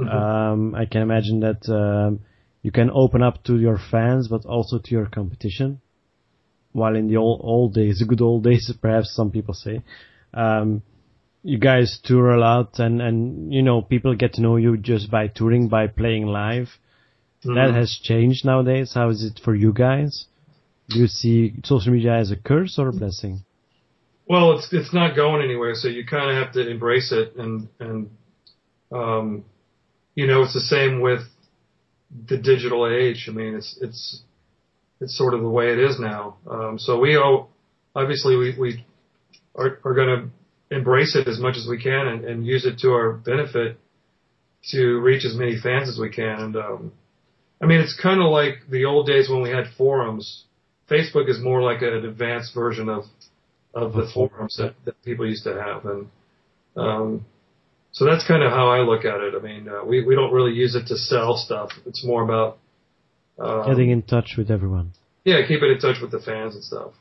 Um, 0.10 0.74
I 0.76 0.86
can 0.86 1.02
imagine 1.02 1.42
that 1.42 1.62
um, 1.70 2.22
you 2.64 2.72
can 2.72 2.90
open 2.92 3.22
up 3.22 3.44
to 3.46 3.58
your 3.60 3.78
fans, 3.92 4.28
but 4.28 4.46
also 4.46 4.80
to 4.80 4.92
your 4.92 5.06
competition. 5.08 5.82
While 6.72 6.96
in 6.96 7.08
the 7.08 7.18
old, 7.18 7.42
old 7.44 7.74
days, 7.74 8.00
the 8.00 8.06
good 8.06 8.22
old 8.22 8.44
days, 8.44 8.72
perhaps 8.82 9.14
some 9.16 9.32
people 9.32 9.54
say, 9.54 9.84
um, 10.34 10.82
you 11.44 11.58
guys 11.60 12.00
tour 12.04 12.32
a 12.32 12.40
lot, 12.40 12.80
and 12.80 13.02
and 13.02 13.54
you 13.54 13.62
know 13.62 13.82
people 13.82 14.16
get 14.16 14.34
to 14.34 14.42
know 14.42 14.56
you 14.58 14.78
just 14.78 15.12
by 15.12 15.28
touring, 15.28 15.68
by 15.68 15.88
playing 15.88 16.26
live. 16.28 16.70
That 17.44 17.72
Mhm. 17.72 17.74
has 17.74 18.00
changed 18.02 18.46
nowadays. 18.46 18.94
How 18.94 19.10
is 19.10 19.24
it 19.24 19.40
for 19.44 19.56
you 19.56 19.74
guys? 19.74 20.26
Do 20.90 21.00
you 21.00 21.08
see 21.08 21.56
social 21.64 21.94
media 21.94 22.16
as 22.16 22.32
a 22.32 22.36
curse 22.36 22.78
or 22.78 22.90
a 22.90 22.94
blessing? 22.94 23.44
Well, 24.28 24.58
it's 24.58 24.68
it's 24.72 24.94
not 24.94 25.16
going 25.16 25.42
anywhere, 25.44 25.76
so 25.76 25.88
you 25.88 26.06
kind 26.06 26.30
of 26.30 26.44
have 26.44 26.54
to 26.54 26.70
embrace 26.70 27.12
it, 27.12 27.36
and 27.36 27.68
and 27.80 28.10
um, 28.92 29.46
you 30.16 30.28
know, 30.28 30.44
it's 30.44 30.54
the 30.54 30.62
same 30.62 31.02
with 31.02 31.22
the 32.28 32.38
digital 32.38 32.88
age. 32.88 33.28
I 33.30 33.32
mean, 33.32 33.56
it's 33.56 33.78
it's 33.82 34.22
it's 35.00 35.18
sort 35.18 35.34
of 35.34 35.42
the 35.42 35.50
way 35.50 35.72
it 35.72 35.80
is 35.80 36.00
now. 36.00 36.38
Um, 36.50 36.78
so 36.78 37.00
we 37.00 37.16
all 37.16 37.50
obviously 37.96 38.36
we 38.36 38.56
we 38.58 38.86
are 39.56 39.80
are 39.84 39.94
going 39.94 40.08
to 40.70 40.76
embrace 40.76 41.16
it 41.16 41.28
as 41.28 41.40
much 41.40 41.58
as 41.58 41.68
we 41.68 41.82
can 41.82 42.08
and, 42.08 42.26
and 42.26 42.46
use 42.46 42.66
it 42.66 42.80
to 42.80 42.92
our 42.92 43.14
benefit 43.14 43.78
to 44.70 45.00
reach 45.00 45.26
as 45.26 45.36
many 45.36 45.58
fans 45.60 45.90
as 45.90 46.00
we 46.00 46.10
can. 46.10 46.40
And 46.40 46.56
um, 46.56 46.92
I 47.62 47.66
mean, 47.66 47.80
it's 47.80 48.00
kind 48.02 48.22
of 48.22 48.32
like 48.32 48.70
the 48.70 48.86
old 48.86 49.08
days 49.08 49.30
when 49.30 49.42
we 49.42 49.50
had 49.50 49.66
forums. 49.78 50.46
Facebook 50.92 51.30
is 51.30 51.40
more 51.40 51.62
like 51.62 51.82
an 51.82 52.06
advanced 52.06 52.54
version 52.54 52.90
of 52.90 53.06
of 53.74 53.94
the 53.94 54.10
forums 54.14 54.58
that, 54.58 54.76
that 54.86 55.02
people 55.04 55.26
used 55.26 55.46
to 55.46 55.54
have, 55.54 55.86
and 55.86 56.08
um, 56.76 57.26
so 57.94 58.06
that's 58.06 58.28
kind 58.28 58.44
of 58.44 58.52
how 58.52 58.68
I 58.68 58.80
look 58.80 59.06
at 59.06 59.22
it. 59.22 59.34
I 59.34 59.40
mean, 59.40 59.70
uh, 59.70 59.86
we 59.86 60.04
we 60.04 60.14
don't 60.16 60.34
really 60.34 60.52
use 60.52 60.76
it 60.76 60.88
to 60.88 60.98
sell 60.98 61.38
stuff. 61.38 61.70
It's 61.86 62.04
more 62.06 62.24
about 62.24 62.58
um, 63.40 63.66
Getting 63.68 63.90
in 63.92 64.02
touch 64.02 64.36
with 64.38 64.52
everyone. 64.52 64.92
yeah, 65.24 65.40
keeping 65.48 65.72
in 65.72 65.80
touch 65.80 66.02
with 66.02 66.12
the 66.12 66.20
fans 66.20 66.56
and 66.56 66.64
stuff. 66.64 66.92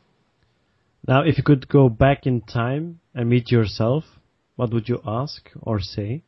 Now, 1.08 1.22
if 1.22 1.38
you 1.38 1.42
could 1.44 1.66
go 1.68 1.88
back 1.88 2.26
in 2.26 2.42
time 2.42 3.00
and 3.14 3.28
meet 3.28 3.50
yourself, 3.50 4.04
what 4.56 4.72
would 4.72 4.88
you 4.88 5.00
ask 5.06 5.50
or 5.60 5.80
say? 5.80 6.22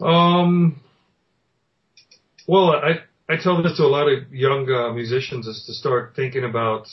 Um, 0.00 0.80
well, 2.48 2.70
I 2.72 3.00
I 3.30 3.36
tell 3.36 3.62
this 3.62 3.76
to 3.76 3.84
a 3.84 3.86
lot 3.86 4.08
of 4.08 4.32
young 4.34 4.68
uh, 4.68 4.92
musicians 4.92 5.46
is 5.46 5.62
to 5.66 5.72
start 5.72 6.14
thinking 6.16 6.42
about, 6.42 6.88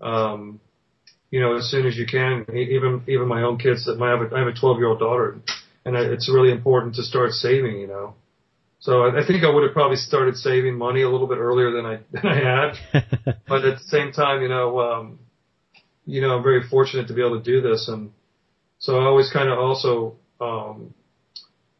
um, 0.00 0.58
you 1.30 1.38
know, 1.40 1.56
as 1.56 1.70
soon 1.70 1.86
as 1.86 1.96
you 1.96 2.06
can. 2.06 2.44
Even 2.52 3.04
even 3.06 3.28
my 3.28 3.42
own 3.42 3.56
kids. 3.56 3.84
That 3.84 4.02
I 4.02 4.10
have 4.10 4.32
have 4.32 4.48
a 4.48 4.52
12 4.52 4.78
year 4.78 4.88
old 4.88 4.98
daughter, 4.98 5.38
and 5.84 5.96
I, 5.96 6.00
it's 6.00 6.28
really 6.28 6.50
important 6.50 6.96
to 6.96 7.04
start 7.04 7.30
saving. 7.30 7.78
You 7.78 7.86
know, 7.86 8.14
so 8.80 9.02
I, 9.02 9.22
I 9.22 9.26
think 9.26 9.44
I 9.44 9.50
would 9.50 9.62
have 9.62 9.72
probably 9.72 9.96
started 9.96 10.36
saving 10.36 10.76
money 10.76 11.02
a 11.02 11.08
little 11.08 11.28
bit 11.28 11.38
earlier 11.38 11.70
than 11.70 11.86
I 11.86 12.00
than 12.10 12.26
I 12.26 12.34
had. 12.34 13.36
but 13.46 13.64
at 13.64 13.78
the 13.78 13.84
same 13.84 14.10
time, 14.10 14.42
you 14.42 14.48
know, 14.48 14.80
um, 14.80 15.20
you 16.04 16.20
know, 16.20 16.36
I'm 16.36 16.42
very 16.42 16.66
fortunate 16.68 17.06
to 17.08 17.14
be 17.14 17.20
able 17.24 17.40
to 17.40 17.44
do 17.44 17.60
this, 17.60 17.86
and 17.86 18.10
so 18.80 18.98
I 18.98 19.04
always 19.04 19.30
kind 19.32 19.48
of 19.48 19.56
also 19.60 20.16
um, 20.40 20.94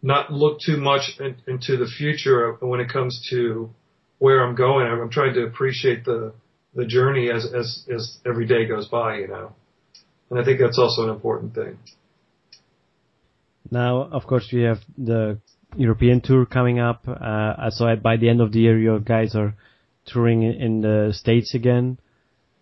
not 0.00 0.32
look 0.32 0.60
too 0.60 0.76
much 0.76 1.18
in, 1.18 1.34
into 1.48 1.76
the 1.76 1.86
future 1.86 2.52
when 2.60 2.78
it 2.78 2.88
comes 2.88 3.26
to 3.30 3.70
where 4.20 4.46
I'm 4.46 4.54
going. 4.54 4.86
I'm 4.86 5.10
trying 5.10 5.34
to 5.34 5.42
appreciate 5.44 6.04
the 6.04 6.32
the 6.74 6.86
journey 6.86 7.30
as 7.30 7.44
as 7.52 7.84
as 7.92 8.18
every 8.24 8.46
day 8.46 8.66
goes 8.66 8.86
by, 8.86 9.16
you 9.16 9.26
know. 9.26 9.52
And 10.30 10.38
I 10.38 10.44
think 10.44 10.60
that's 10.60 10.78
also 10.78 11.02
an 11.02 11.10
important 11.10 11.54
thing. 11.54 11.78
Now, 13.70 14.02
of 14.02 14.26
course, 14.26 14.48
we 14.52 14.62
have 14.62 14.78
the 14.96 15.38
European 15.76 16.20
tour 16.20 16.46
coming 16.46 16.78
up. 16.78 17.08
Uh, 17.08 17.70
so 17.70 17.84
by 17.96 18.16
the 18.16 18.28
end 18.28 18.40
of 18.40 18.52
the 18.52 18.60
year, 18.60 18.78
your 18.78 19.00
guys 19.00 19.34
are 19.34 19.54
touring 20.06 20.42
in 20.42 20.80
the 20.82 21.12
States 21.12 21.54
again. 21.54 21.98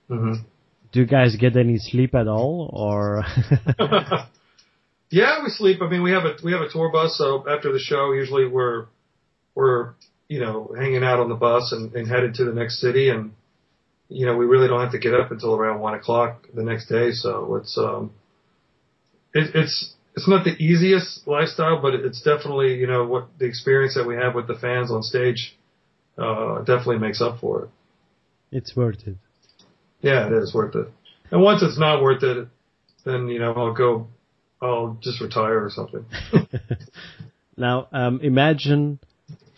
Mm-hmm. 0.08 0.42
Do 0.92 1.00
you 1.00 1.06
guys 1.06 1.36
get 1.36 1.56
any 1.56 1.78
sleep 1.78 2.14
at 2.14 2.28
all, 2.28 2.70
or? 2.72 3.24
yeah, 5.10 5.42
we 5.42 5.50
sleep. 5.50 5.82
I 5.82 5.88
mean, 5.88 6.02
we 6.02 6.12
have 6.12 6.24
a 6.24 6.36
we 6.42 6.52
have 6.52 6.62
a 6.62 6.70
tour 6.70 6.90
bus, 6.90 7.18
so 7.18 7.44
after 7.48 7.72
the 7.72 7.78
show, 7.78 8.12
usually 8.12 8.46
we're 8.46 8.86
we're 9.54 9.94
you 10.28 10.40
know 10.40 10.74
hanging 10.76 11.02
out 11.02 11.20
on 11.20 11.28
the 11.28 11.34
bus 11.34 11.72
and, 11.72 11.94
and 11.94 12.06
headed 12.06 12.34
to 12.34 12.44
the 12.44 12.52
next 12.52 12.80
city, 12.80 13.08
and 13.08 13.32
you 14.08 14.26
know 14.26 14.36
we 14.36 14.44
really 14.46 14.68
don't 14.68 14.80
have 14.80 14.92
to 14.92 14.98
get 14.98 15.14
up 15.14 15.30
until 15.30 15.54
around 15.54 15.80
one 15.80 15.94
o'clock 15.94 16.46
the 16.54 16.62
next 16.62 16.86
day. 16.86 17.10
So 17.12 17.56
it's 17.56 17.76
um, 17.78 18.12
it, 19.34 19.50
it's 19.54 19.94
it's 20.14 20.28
not 20.28 20.44
the 20.44 20.56
easiest 20.62 21.26
lifestyle, 21.26 21.80
but 21.80 21.94
it's 21.94 22.22
definitely 22.22 22.74
you 22.74 22.86
know 22.86 23.06
what 23.06 23.28
the 23.38 23.46
experience 23.46 23.94
that 23.94 24.06
we 24.06 24.16
have 24.16 24.34
with 24.34 24.46
the 24.46 24.54
fans 24.54 24.90
on 24.90 25.02
stage 25.02 25.56
uh, 26.18 26.58
definitely 26.60 26.98
makes 26.98 27.20
up 27.20 27.40
for 27.40 27.64
it. 27.64 27.70
It's 28.50 28.76
worth 28.76 29.06
it. 29.06 29.16
Yeah, 30.00 30.26
it 30.26 30.32
is 30.32 30.54
worth 30.54 30.74
it. 30.76 30.88
And 31.30 31.42
once 31.42 31.62
it's 31.62 31.78
not 31.78 32.02
worth 32.02 32.22
it, 32.22 32.48
then 33.04 33.28
you 33.28 33.38
know 33.38 33.52
I'll 33.54 33.74
go, 33.74 34.08
I'll 34.60 34.98
just 35.00 35.20
retire 35.20 35.64
or 35.64 35.70
something. 35.70 36.04
now, 37.56 37.88
um, 37.92 38.20
imagine 38.22 38.98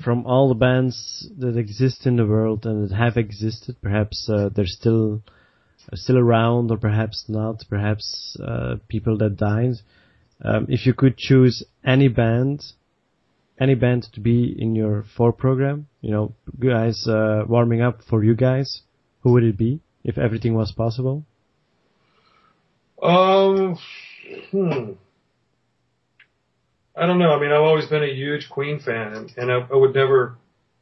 from 0.05 0.27
all 0.27 0.49
the 0.49 0.55
bands 0.55 1.29
that 1.39 1.57
exist 1.57 2.07
in 2.07 2.17
the 2.17 2.27
world 2.27 2.67
and 2.67 2.89
that 2.89 2.95
have 2.95 3.17
existed, 3.17 3.77
perhaps 3.83 4.29
uh, 4.33 4.49
they're 4.55 4.67
still 4.67 5.23
still 5.95 6.19
around, 6.19 6.71
or 6.71 6.77
perhaps 6.77 7.25
not. 7.29 7.65
Perhaps 7.69 8.37
uh, 8.43 8.77
people 8.89 9.19
that 9.19 9.37
died 9.37 9.77
um, 10.43 10.67
if 10.69 10.87
you 10.87 10.95
could 10.95 11.17
choose 11.17 11.65
any 11.85 12.09
band, 12.09 12.63
any 13.61 13.75
band 13.75 14.07
to 14.15 14.21
be 14.21 14.55
in 14.59 14.75
your 14.75 15.05
four 15.17 15.33
program, 15.33 15.87
you 16.01 16.11
know, 16.11 16.33
guys 16.59 17.07
uh, 17.07 17.45
warming 17.47 17.83
up 17.83 18.01
for 18.09 18.25
you 18.25 18.35
guys, 18.35 18.83
who 19.21 19.33
would 19.33 19.45
it 19.45 19.59
be 19.59 19.81
if 20.03 20.17
everything 20.17 20.55
was 20.55 20.73
possible? 20.73 21.25
Um, 23.03 23.79
hmm. 24.51 24.93
I 27.01 27.07
don't 27.07 27.19
know. 27.19 27.33
I 27.33 27.41
mean, 27.41 27.51
I've 27.51 27.63
always 27.63 27.87
been 27.87 28.03
a 28.03 28.15
huge 28.15 28.51
Queen 28.51 28.79
fan, 28.79 29.15
and, 29.15 29.33
and 29.39 29.51
I, 29.51 29.67
I 29.73 29.77
would 29.77 29.95
never 29.95 30.37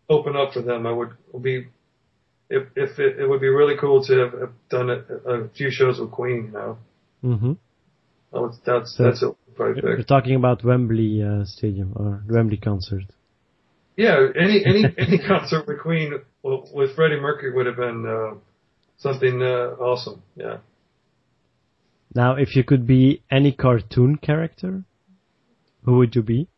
open 0.09 0.35
up 0.37 0.53
for 0.53 0.61
them. 0.61 0.85
I 0.85 0.91
would 0.93 1.11
be, 1.41 1.69
if 2.51 2.67
if 2.75 2.99
it, 2.99 3.21
it 3.21 3.29
would 3.29 3.41
be 3.41 3.49
really 3.49 3.77
cool 3.81 4.05
to 4.05 4.13
have, 4.19 4.33
have 4.33 4.53
done 4.69 4.91
a, 4.91 5.31
a 5.31 5.49
few 5.51 5.71
shows 5.71 6.01
with 6.01 6.11
Queen, 6.11 6.47
you 6.47 6.51
know. 6.51 6.79
Mm-hmm. 7.23 7.53
That's 8.67 8.97
so 8.97 9.05
that's 9.05 9.23
a 9.23 9.33
you're 9.59 10.03
talking 10.03 10.35
about 10.35 10.65
Wembley 10.65 11.23
uh, 11.23 11.45
Stadium 11.45 11.93
or 11.97 12.23
Wembley 12.29 12.59
concert. 12.59 13.05
Yeah, 13.97 14.27
any 14.37 14.65
any 14.65 14.85
any 14.99 15.19
concert 15.19 15.67
with 15.69 15.81
Queen 15.81 16.15
with 16.43 16.95
Freddie 16.97 17.21
Mercury 17.21 17.53
would 17.53 17.67
have 17.67 17.77
been 17.77 18.07
uh, 18.07 18.35
something 18.99 19.41
uh, 19.43 19.77
awesome. 19.81 20.23
Yeah. 20.37 20.59
Now, 22.15 22.37
if 22.37 22.57
you 22.57 22.65
could 22.65 22.87
be 22.87 23.23
any 23.31 23.53
cartoon 23.53 24.17
character, 24.17 24.85
who 25.89 25.97
would 25.97 26.15
you 26.15 26.23
be? 26.23 26.49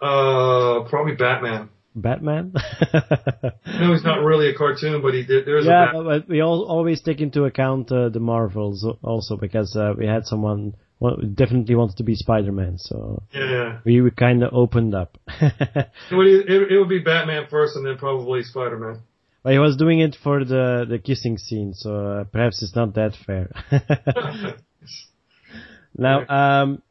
Uh, 0.00 0.82
probably 0.90 1.14
Batman. 1.14 1.68
Batman? 1.94 2.52
no, 2.94 3.92
he's 3.92 4.02
not 4.02 4.24
really 4.24 4.48
a 4.48 4.54
cartoon, 4.54 5.00
but 5.02 5.14
he 5.14 5.22
did. 5.24 5.46
There's 5.46 5.66
yeah, 5.66 5.90
a 5.94 6.02
but 6.02 6.28
we 6.28 6.40
all, 6.40 6.64
always 6.64 7.00
take 7.00 7.20
into 7.20 7.44
account 7.44 7.92
uh, 7.92 8.08
the 8.08 8.18
Marvels 8.18 8.84
also 9.02 9.36
because 9.36 9.76
uh, 9.76 9.92
we 9.96 10.06
had 10.06 10.26
someone 10.26 10.74
well, 10.98 11.16
definitely 11.34 11.76
wants 11.76 11.94
to 11.96 12.02
be 12.02 12.16
Spider-Man, 12.16 12.78
so 12.78 13.22
yeah, 13.32 13.78
we, 13.84 14.00
we 14.00 14.10
kind 14.10 14.42
of 14.42 14.52
opened 14.52 14.94
up. 14.94 15.18
it, 15.40 15.90
would, 16.12 16.26
it, 16.26 16.72
it 16.72 16.78
would 16.78 16.88
be 16.88 17.00
Batman 17.00 17.46
first, 17.50 17.76
and 17.76 17.86
then 17.86 17.98
probably 17.98 18.42
Spider-Man. 18.42 19.00
Well, 19.44 19.52
he 19.52 19.58
was 19.58 19.76
doing 19.76 20.00
it 20.00 20.16
for 20.22 20.44
the 20.44 20.86
the 20.88 20.98
kissing 20.98 21.38
scene, 21.38 21.74
so 21.74 21.90
uh, 21.94 22.24
perhaps 22.24 22.62
it's 22.62 22.74
not 22.74 22.94
that 22.94 23.14
fair. 23.26 23.50
now, 25.96 26.26
um, 26.28 26.82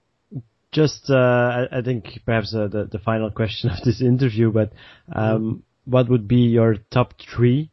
just 0.72 1.10
uh, 1.10 1.16
I, 1.16 1.80
I, 1.80 1.82
think 1.82 2.22
perhaps 2.26 2.56
uh, 2.56 2.68
the 2.68 2.86
the 2.92 3.00
final 3.00 3.30
question 3.32 3.70
of 3.72 3.84
this 3.84 4.02
interview, 4.02 4.52
but 4.52 4.72
um, 5.14 5.64
what 5.86 6.10
would 6.10 6.28
be 6.28 6.48
your 6.48 6.76
top 6.92 7.14
three 7.20 7.72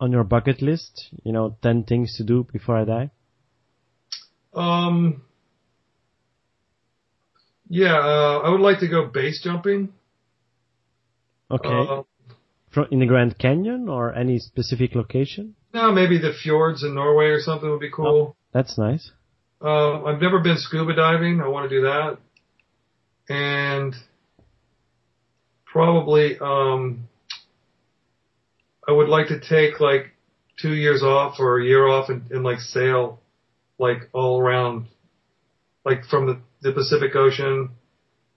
on 0.00 0.12
your 0.12 0.24
bucket 0.24 0.62
list? 0.62 1.08
You 1.24 1.32
know, 1.32 1.56
ten 1.62 1.84
things 1.84 2.16
to 2.16 2.24
do 2.24 2.46
before 2.50 2.78
I 2.78 2.84
die. 2.84 3.10
Um, 4.54 5.22
yeah, 7.68 7.96
uh, 7.96 8.42
I 8.44 8.50
would 8.50 8.60
like 8.60 8.80
to 8.80 8.88
go 8.88 9.06
base 9.06 9.40
jumping. 9.42 9.92
Okay. 11.50 11.68
Uh, 11.68 12.02
From 12.70 12.86
in 12.90 13.00
the 13.00 13.06
Grand 13.06 13.38
Canyon 13.38 13.88
or 13.88 14.14
any 14.14 14.38
specific 14.38 14.94
location? 14.94 15.54
No, 15.74 15.92
maybe 15.92 16.18
the 16.18 16.32
fjords 16.32 16.82
in 16.82 16.94
Norway 16.94 17.26
or 17.26 17.40
something 17.40 17.70
would 17.70 17.80
be 17.80 17.90
cool. 17.90 18.06
Oh, 18.06 18.36
that's 18.52 18.78
nice. 18.78 19.10
Uh, 19.62 20.02
I've 20.04 20.20
never 20.20 20.40
been 20.40 20.56
scuba 20.56 20.94
diving. 20.94 21.40
I 21.40 21.48
want 21.48 21.70
to 21.70 21.76
do 21.76 21.82
that. 21.82 22.18
And 23.28 23.94
probably, 25.64 26.38
um, 26.38 27.08
I 28.86 28.92
would 28.92 29.08
like 29.08 29.28
to 29.28 29.38
take 29.38 29.80
like 29.80 30.12
two 30.60 30.74
years 30.74 31.02
off 31.02 31.36
or 31.38 31.60
a 31.60 31.64
year 31.64 31.86
off 31.86 32.08
and, 32.08 32.30
and 32.30 32.42
like 32.42 32.58
sail 32.58 33.20
like 33.78 34.08
all 34.12 34.40
around, 34.40 34.86
like 35.84 36.04
from 36.06 36.26
the 36.26 36.40
the 36.62 36.72
Pacific 36.72 37.14
Ocean, 37.16 37.70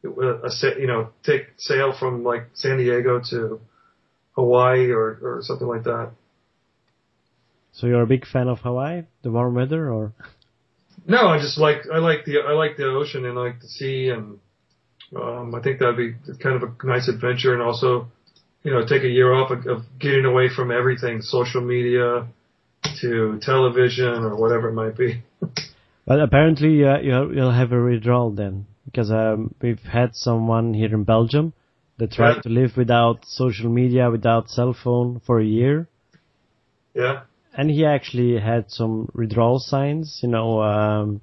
a, 0.03 0.49
you 0.79 0.87
know, 0.87 1.09
take 1.23 1.47
sail 1.57 1.93
from 1.97 2.23
like 2.23 2.49
San 2.53 2.77
Diego 2.77 3.21
to 3.29 3.61
Hawaii 4.31 4.89
or, 4.89 5.19
or 5.21 5.39
something 5.41 5.67
like 5.67 5.83
that. 5.83 6.11
So 7.71 7.87
you're 7.87 8.01
a 8.01 8.07
big 8.07 8.25
fan 8.25 8.47
of 8.47 8.59
Hawaii, 8.59 9.03
the 9.21 9.31
warm 9.31 9.55
weather, 9.55 9.91
or? 9.91 10.13
No, 11.07 11.27
I 11.27 11.39
just 11.39 11.57
like 11.57 11.83
I 11.93 11.99
like 11.99 12.25
the 12.25 12.39
I 12.39 12.53
like 12.53 12.77
the 12.77 12.85
ocean 12.85 13.25
and 13.25 13.37
I 13.37 13.41
like 13.41 13.61
the 13.61 13.67
sea, 13.67 14.09
and 14.09 14.39
um, 15.15 15.53
I 15.53 15.61
think 15.61 15.79
that'd 15.79 15.97
be 15.97 16.13
kind 16.41 16.61
of 16.61 16.63
a 16.63 16.87
nice 16.87 17.07
adventure, 17.07 17.53
and 17.53 17.61
also, 17.61 18.07
you 18.63 18.71
know, 18.71 18.85
take 18.85 19.03
a 19.03 19.07
year 19.07 19.31
off 19.33 19.51
of, 19.51 19.67
of 19.67 19.83
getting 19.99 20.25
away 20.25 20.49
from 20.49 20.71
everything, 20.71 21.21
social 21.21 21.61
media, 21.61 22.27
to 23.01 23.39
television 23.41 24.23
or 24.25 24.35
whatever 24.35 24.69
it 24.69 24.73
might 24.73 24.97
be. 24.97 25.21
But 26.07 26.19
apparently 26.19 26.85
uh, 26.85 26.99
you'll, 26.99 27.35
you'll 27.35 27.51
have 27.51 27.71
a 27.71 27.83
withdrawal 27.83 28.29
then, 28.29 28.67
because 28.85 29.09
um, 29.09 29.55
we've 29.59 29.81
had 29.81 30.15
someone 30.15 30.75
here 30.75 30.93
in 30.93 31.03
Belgium 31.03 31.53
that 31.97 32.11
tried 32.11 32.35
Yeah. 32.35 32.41
to 32.43 32.49
live 32.49 32.77
without 32.77 33.25
social 33.25 33.71
media, 33.71 34.11
without 34.11 34.49
cell 34.51 34.73
phone 34.83 35.19
for 35.25 35.39
a 35.39 35.43
year, 35.45 35.87
Yeah. 36.93 37.21
And 37.57 37.69
he 37.69 37.85
actually 37.85 38.39
had 38.39 38.69
some 38.71 39.09
withdrawal 39.13 39.59
signs. 39.59 40.19
You 40.23 40.29
know, 40.29 40.61
um, 40.61 41.21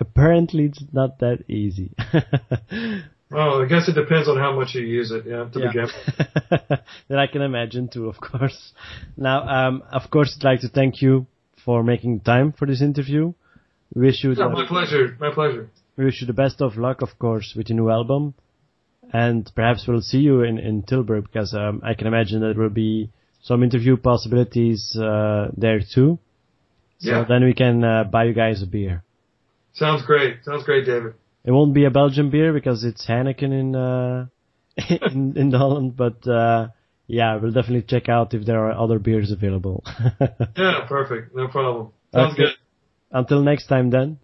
apparently 0.00 0.64
it's 0.66 0.82
not 0.92 1.18
that 1.20 1.44
easy. 1.48 1.92
Well, 3.32 3.62
I 3.62 3.64
guess 3.66 3.88
it 3.88 3.94
depends 3.94 4.28
on 4.28 4.36
how 4.36 4.54
much 4.54 4.74
you 4.74 4.82
use 4.82 5.10
it. 5.10 5.24
Yeah, 5.26 5.44
to 5.52 5.58
Yeah. 5.58 5.68
begin. 5.68 5.88
that 7.08 7.18
I 7.18 7.26
can 7.26 7.40
imagine 7.40 7.88
too, 7.88 8.08
of 8.08 8.20
course. 8.20 8.72
Now, 9.16 9.48
um, 9.48 9.82
of 9.90 10.10
course, 10.10 10.36
I'd 10.38 10.44
like 10.44 10.60
to 10.60 10.68
thank 10.68 11.00
you 11.00 11.26
for 11.64 11.82
making 11.82 12.20
time 12.20 12.52
for 12.52 12.66
this 12.66 12.82
interview. 12.82 13.32
We 13.94 14.02
wish 14.06 14.22
you 14.22 14.30
Yeah, 14.32 14.48
the, 14.48 14.50
my 14.50 14.66
pleasure. 14.66 15.16
My 15.18 15.32
pleasure. 15.32 15.70
wish 15.96 16.20
you 16.20 16.26
the 16.26 16.34
best 16.34 16.60
of 16.60 16.76
luck, 16.76 17.00
of 17.00 17.18
course, 17.18 17.54
with 17.56 17.70
your 17.70 17.76
new 17.78 17.88
album, 17.90 18.34
and 19.14 19.50
perhaps 19.54 19.86
we'll 19.86 20.02
see 20.02 20.18
you 20.20 20.42
in 20.42 20.58
in 20.58 20.82
Tilburg 20.82 21.22
because 21.24 21.54
um, 21.54 21.80
I 21.82 21.94
can 21.94 22.06
imagine 22.06 22.40
there 22.40 22.52
will 22.54 22.68
be 22.68 23.10
some 23.42 23.62
interview 23.62 23.96
possibilities 23.96 24.96
uh, 24.96 25.50
there 25.56 25.80
too. 25.80 26.18
So 26.98 27.10
Yeah. 27.10 27.24
then 27.28 27.44
we 27.44 27.54
can 27.54 27.82
uh, 27.84 28.04
buy 28.04 28.24
you 28.24 28.32
guys 28.34 28.62
a 28.62 28.66
beer. 28.66 29.02
Sounds 29.74 30.02
great. 30.06 30.44
Sounds 30.44 30.64
great, 30.64 30.86
David. 30.86 31.14
It 31.44 31.50
won't 31.50 31.74
be 31.74 31.84
a 31.84 31.90
Belgian 31.90 32.30
beer 32.30 32.52
because 32.52 32.84
it's 32.84 33.04
Heineken 33.06 33.52
in 33.52 33.74
uh, 33.74 34.26
in, 35.10 35.36
in 35.36 35.50
Holland, 35.52 35.96
but 35.96 36.26
uh, 36.28 36.68
yeah, 37.06 37.36
we'll 37.36 37.52
definitely 37.52 37.82
check 37.82 38.08
out 38.08 38.32
if 38.34 38.46
there 38.46 38.60
are 38.68 38.72
other 38.72 38.98
beers 38.98 39.30
available. 39.30 39.84
Yeah, 40.56 40.86
perfect. 40.86 41.34
No 41.34 41.48
problem. 41.48 41.92
Sounds 42.12 42.34
Okay. 42.34 42.42
good. 42.44 42.54
Until 43.10 43.42
next 43.42 43.66
time, 43.66 43.90
then. 43.90 44.18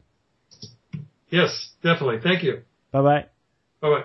Yes, 1.31 1.71
definitely. 1.83 2.21
Thank 2.23 2.43
you. 2.43 2.63
Bye 2.93 3.03
bye. 3.03 3.25
Bye 3.81 3.89
bye. 3.91 4.05